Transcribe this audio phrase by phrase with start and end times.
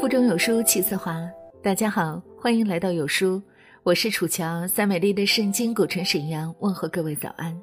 [0.00, 1.30] 腹中有书气自华。
[1.62, 3.40] 大家好，欢迎来到有书，
[3.82, 7.54] 我是楚乔，在美丽的圣经古城沈阳问候各位早安。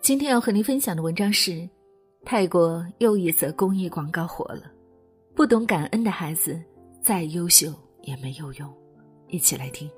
[0.00, 1.68] 今天要和您分享的文章是：
[2.24, 4.70] 泰国又一则公益广告火了，
[5.34, 6.62] 不懂感恩的孩子
[7.02, 8.72] 再优秀也没有用。
[9.26, 9.90] 一起来听。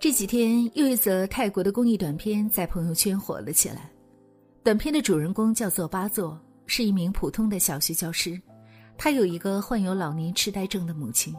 [0.00, 3.92] 这几天又一则泰国的公益短片在朋友圈火了起来。
[4.64, 8.40] 短片的主人公叫做巴座，是一名普通的小学教师。
[8.96, 11.34] 他有一个患有老年痴呆症的母亲。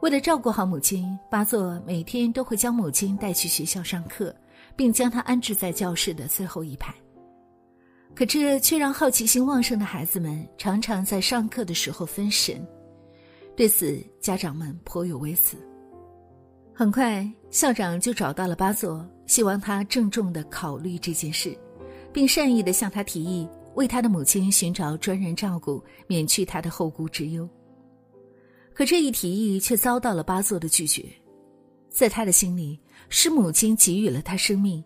[0.00, 4.34] 为了照顾好母亲，巴座每天都会将母亲带去学校上课，
[4.74, 6.94] 并将她安置在教室的最后一排。
[8.14, 12.66] 可这却让好奇心旺盛的孩子们常常在上课的时候分神。
[13.56, 15.56] 对此，家长们颇有微词。
[16.74, 21.54] 很快，校长就找到了巴佐，希望他郑重的考虑这件事，
[22.10, 27.48] 并善意的向他提议为他的母亲寻找专人照顾，免去他的后顾之忧。
[28.74, 31.04] 可这一提议却遭到了巴佐的拒绝，
[31.88, 34.82] 在他的心里，是母亲给予了他生命，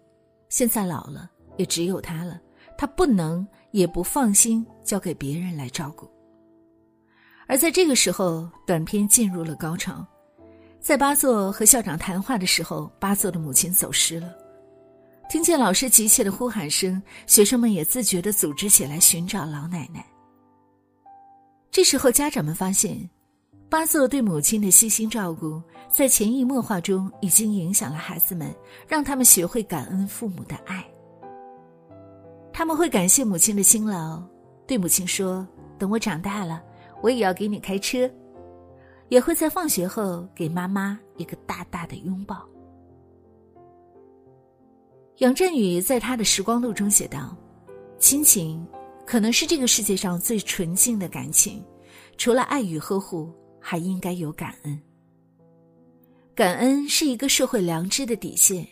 [0.49, 2.41] 现在老了也只有他了，
[2.77, 6.11] 他不能也不放心交给别人来照顾。
[7.47, 10.05] 而在这个时候，短片进入了高潮。
[10.81, 14.35] 在巴座和校长谈话的时候，巴座的母亲走失了。
[15.29, 20.05] 听见老师急切的呼喊声，学生们也自觉的组织起来寻找老奶奶。
[21.71, 23.09] 这时候，家长们发现，
[23.69, 28.55] 巴瑟对母亲的悉心照顾，在潜移默化中已经影响了孩子们，
[28.87, 30.85] 让他们学会感恩父母的爱。
[32.53, 34.23] 他们会感谢母亲的辛劳，
[34.69, 35.45] 对母亲说
[35.77, 36.63] ：“等我长大了，
[37.03, 38.09] 我也要给你开车。”
[39.11, 42.49] 也会在放学后给妈妈一个大大的拥抱。
[45.19, 47.37] 杨振宇在他的《时光录》中写道
[48.01, 48.67] ：“亲情
[49.07, 51.65] 可能是这个世界上最纯净的感情，
[52.17, 54.81] 除了爱与呵护，还应该有感恩。
[56.35, 58.67] 感恩是一个社会良知的底线。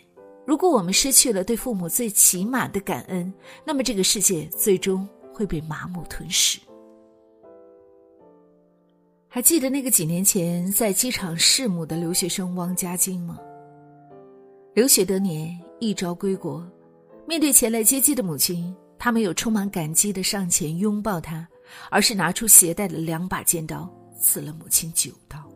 [0.44, 3.32] 如果我们失去了对父母最起码的感恩，
[3.64, 6.58] 那么这个世界最终会被麻木吞噬。”
[9.28, 13.38] 还记得那个几年前在机场弑母的留学生汪家晶吗？
[14.74, 16.66] 留学多年，一朝归国，
[17.28, 21.46] 面对前来接机的母亲，他没有充满感激的上前拥抱她，
[21.90, 23.86] 而是拿出携带的两把尖刀，
[24.18, 25.46] 刺了母亲九刀。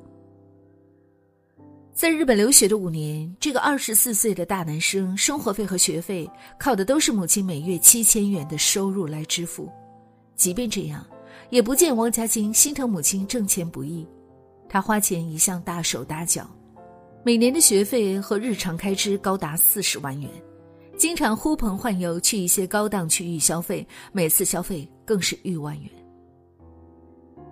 [1.95, 9.73] 在日本留学的五年，这个二十四岁的大男生，生活费和学费靠的都是母亲每月七千元的收入来支付，
[10.35, 11.03] 即便这样。
[11.49, 14.07] 也不见汪家晶心疼母亲挣钱不易，
[14.69, 16.47] 他花钱一向大手大脚，
[17.27, 20.31] 每年的学费和日常开支高达四十万元，
[20.97, 25.91] 经常呼朋唤友去一些高档区域消费，每次消费更是逾万元。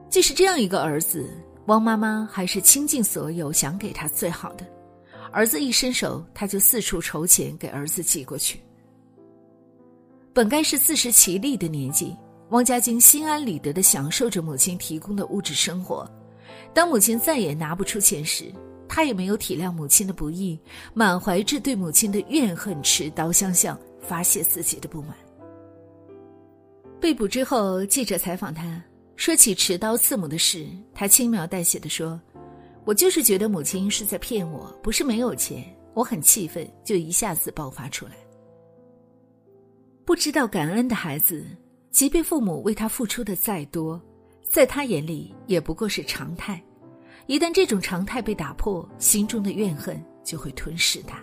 [0.09, 1.29] 即使这样一个儿子，
[1.67, 4.65] 汪妈妈还是倾尽所有想给他最好的，
[5.33, 8.61] 儿子一伸手，他就四处筹钱给儿子寄过去。
[10.33, 12.17] 本该是自食其力的年纪。
[12.51, 16.09] 汪家晶心安理得地享受着母亲提供的物质生活，
[16.73, 18.45] 当母亲再也拿不出钱时，
[18.89, 20.59] 他也没有体谅母亲的不易，
[20.93, 25.17] 满怀着对母亲的怨恨，持刀相向，发泄自己的不满。
[27.01, 28.83] 被捕之后，记者采访他，
[29.17, 32.21] 说起持刀刺母的事，他轻描淡写的说
[32.85, 35.65] ：“我就是觉得母亲是在骗我，不是没有钱，
[35.95, 38.13] 我很气愤，就一下子爆发出来。”
[40.05, 41.45] 不知道感恩的孩子。
[41.91, 44.03] 即便父母为他付出的再多，
[44.43, 46.61] 在他眼里也不过是常态。
[47.27, 51.19] 一旦这种常态被打破，心中的怨恨就会吞噬他。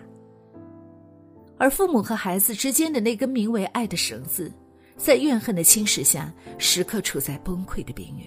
[1.58, 4.52] 而父母和孩子之间的那根名为爱的绳子，
[4.96, 8.26] 在怨恨的侵蚀下，时刻处在崩溃的边缘。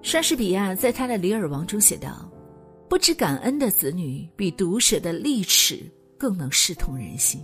[0.00, 2.30] 莎士比亚在他的《李尔王》中写道
[2.88, 7.42] ：“不知感恩的子女，比毒蛇的利齿更能视痛人心。”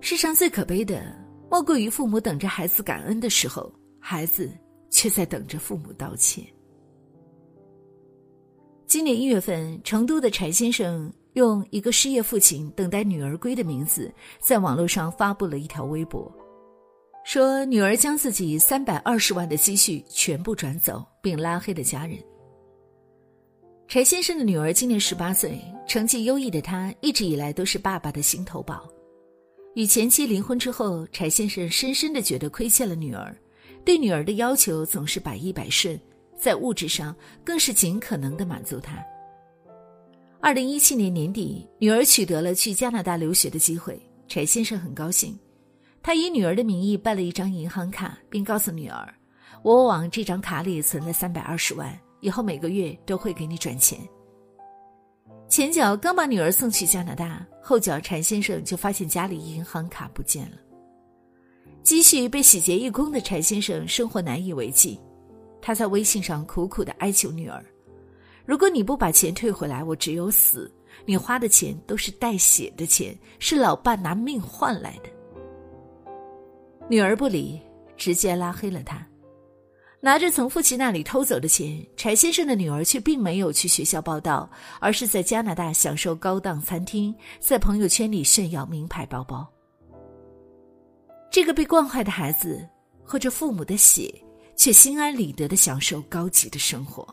[0.00, 1.16] 世上最可悲的，
[1.50, 4.50] 莫过于父母等着孩子感恩的时候，孩子
[4.90, 6.44] 却在等着父母道歉。
[8.86, 16.32] 今年一月份，成都的柴先生用一个失业父亲等待女儿归的名字，在网络上发布了一条微博，
[17.22, 22.18] 说女儿将自己三百二十万的积蓄全部转走，并拉黑了家人。
[23.86, 28.88] 柴先生的女儿今年十八岁，成绩优异的她一直以来都是爸爸的心头宝。
[29.74, 33.36] 与前妻离婚之后，柴先生深深的觉得亏欠了女儿，
[33.88, 35.98] 对女儿的要求总是百依百顺，
[36.36, 39.02] 在物质上更是尽可能的满足她。
[40.42, 43.98] 二零一七年年底，女儿取得了去加拿大留学的机会，
[44.28, 45.34] 柴先生很高兴，
[46.02, 49.14] 他以女儿的名义办了一张银行卡，并告诉女儿
[49.64, 53.98] ：“我往这张卡里存了三百二十万，以后每个月都会给你转钱。”
[55.48, 60.58] 前脚刚把女儿送去加拿大，后脚柴先生就发现家里银行卡不见了，
[61.88, 65.00] 积蓄被洗劫一空的柴先生生活难以为继，
[65.58, 67.64] 他在微信上苦苦的哀求女儿
[68.44, 70.70] ：“如果你不把钱退回来，我只有死。
[71.06, 75.08] 你花的钱都是带血的钱，是老爸拿命换来的。”
[76.90, 77.58] 女儿不理，
[77.96, 79.02] 直接拉黑了他。
[79.98, 84.46] 拿着从父亲那里偷走的钱，柴先生的女儿却并没有去学校报道，
[84.78, 89.50] 而是在加拿大享受高档餐厅，在朋友圈里炫耀名牌包包。
[91.30, 92.66] 这个被惯坏的孩子，
[93.04, 94.12] 喝着父母的血，
[94.56, 97.06] 却心安理得的享受高级的生活。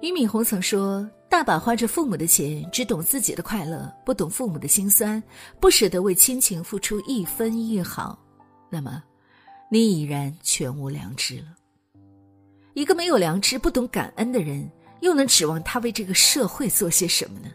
[0.00, 5.22] 俞敏洪曾说：“大把花着父母的钱，只懂自己的快乐，不懂父母的辛酸，
[5.60, 8.18] 不舍得为亲情付出一分一毫。”
[8.70, 9.02] 那么。
[9.70, 11.54] 你已然全无良知了。
[12.72, 14.66] 一个没有良知、不懂感恩的人，
[15.02, 17.50] 又能指望他为这个社会做些什么呢？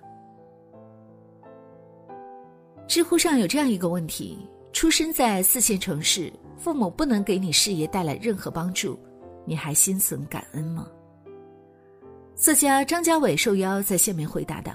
[2.93, 4.37] 知乎上有这样一个问题：
[4.71, 8.99] 出生在四线城市，父母不能给你事业带来任何帮助，
[9.47, 10.87] 你还心存感恩吗？
[12.35, 14.73] 作家张家伟受邀在下面回答道：“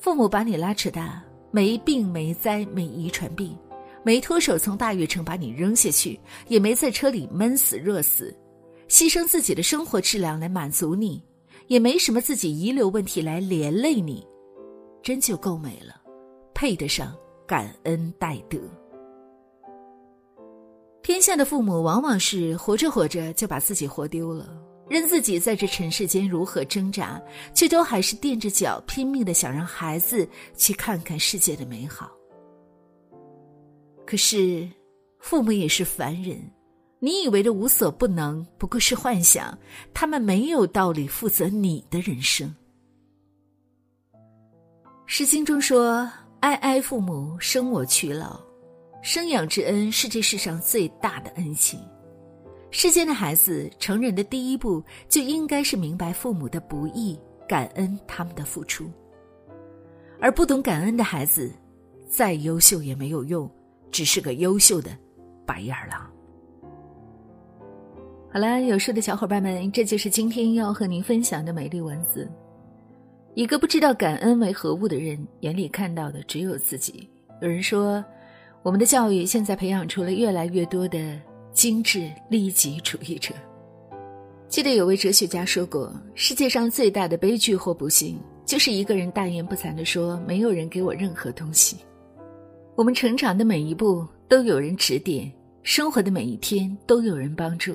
[0.00, 3.54] 父母把你拉扯大，没病没灾没遗传病。”
[4.02, 6.18] 没脱手从大悦城把你扔下去，
[6.48, 8.34] 也没在车里闷死热死，
[8.88, 11.22] 牺牲自己的生活质量来满足你，
[11.66, 14.26] 也没什么自己遗留问题来连累你，
[15.02, 16.00] 真就够美了，
[16.64, 17.14] 配得上
[17.46, 18.58] 感恩戴德。
[21.02, 24.48] 天下的父母往往是活着活着就把自己活丢了，
[24.88, 27.22] 任自己在这尘世间如何挣扎，
[27.54, 30.26] 却都还是垫着脚拼命的想让孩子
[30.56, 32.10] 去看看世界的美好。
[34.06, 34.66] 可是，
[35.18, 36.40] 父母也是凡人，
[36.98, 39.58] 你以为的无所不能，不过是幻想。
[39.92, 42.48] 他们没有道理负责你的人生。
[45.04, 46.10] 《诗经》中说
[46.44, 48.38] ：“哀哀父母，生我娶老。”
[49.00, 51.80] 生养之恩是这世上最大的恩情。
[52.70, 57.18] 世间的孩子成人的第一步，就应该是明白父母的不易，
[57.48, 58.90] 感恩他们的付出。
[60.20, 61.50] 而不懂感恩的孩子，
[62.06, 63.50] 再优秀也没有用。
[63.90, 64.90] 只是个优秀的
[65.46, 66.10] 白眼狼。
[68.30, 72.30] 好了，有书的小伙伴们，这就是今天要和您分享的美丽文字。
[73.34, 77.08] 一个不知道感恩为何物的人，眼里看到的只有自己。
[77.42, 78.02] 有人说，
[78.62, 81.20] 我们的教育现在培养出了越来越多的
[81.52, 83.34] 精致利己主义者。
[84.46, 91.78] 记得有位哲学家说过，世界上最大的悲剧或不幸，就是一个人大言不惭的说，没有人给我任何东西。
[92.76, 95.28] 我们成长的每一步都有人指点，
[95.64, 97.74] 生活的每一天都有人帮助，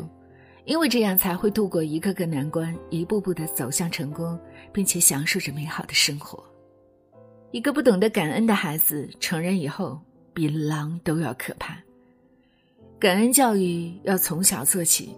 [0.70, 4.40] 因为这样才会度过一个个难关，一步步的走向成功，
[4.72, 6.44] 并且享受着美好的生活。
[7.50, 10.00] 一个不懂得感恩的孩子，成人以后
[10.32, 11.76] 比狼都要可怕。
[13.00, 15.10] 感恩教育要从小做起，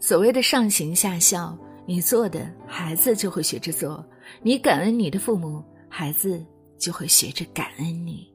[0.00, 1.54] 所谓的上行下效，
[1.84, 4.02] 你做的孩子就会学着做；
[4.40, 6.42] 你感恩你的父母，孩子
[6.78, 8.26] 就会学着感恩你。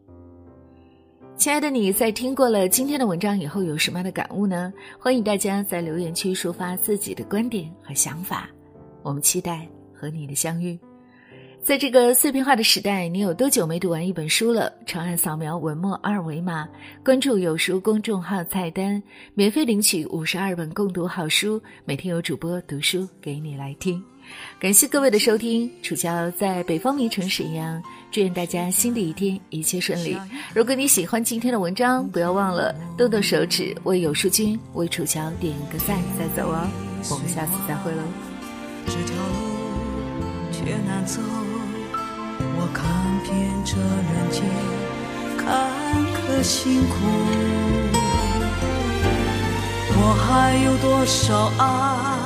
[1.40, 4.74] 亲爱的你在听过了今天的文章以后有什么样的感悟呢？
[5.00, 8.50] 欢迎大家在留言区抒发自己的观点和想法，
[9.04, 10.78] 我们期待和你的相遇。
[11.64, 14.70] 在这个碎片化的时代，你有多久没读完一本书了？
[14.86, 16.68] 长按扫描文末二维码，
[17.06, 19.02] 关注有书公众号菜单，
[19.34, 24.04] 免费领取五十二本共读好书，每天有主播读书给你来听。
[24.60, 27.82] 感谢各位的收听，楚乔在北方名城沈阳，
[28.12, 30.18] 祝愿大家新的一天一切顺利。
[30.54, 36.68] 如果你喜欢今天的文章，不要忘了动动手指为有书君、为楚乔点一个赞再走哦。
[37.10, 38.04] 我们下次再会喽。
[38.86, 39.34] 这条路
[40.52, 41.22] 却难走，
[42.58, 42.84] 我看
[43.24, 43.34] 遍
[43.64, 44.44] 这人间
[45.38, 45.48] 坎
[46.14, 46.96] 坷辛苦，
[49.96, 52.19] 我还有多少爱？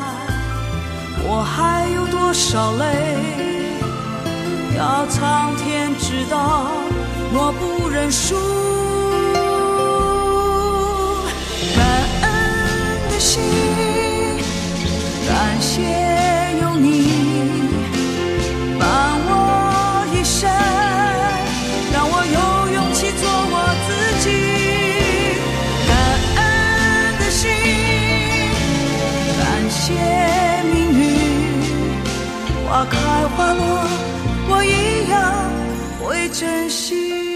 [1.26, 2.84] 我还有多少泪，
[4.78, 6.68] 要苍天知道，
[7.34, 8.63] 我不认输。
[36.34, 37.33] 珍惜。